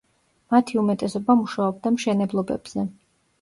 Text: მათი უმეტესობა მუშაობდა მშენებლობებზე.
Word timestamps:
მათი 0.53 0.79
უმეტესობა 0.83 1.35
მუშაობდა 1.43 1.93
მშენებლობებზე. 1.99 2.89